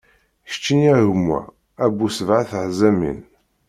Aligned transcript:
Keččini 0.49 0.91
a 1.01 1.07
gma, 1.17 1.39
a 1.83 1.85
bu 1.95 2.07
sebɛa 2.17 2.49
teḥzamin. 2.49 3.19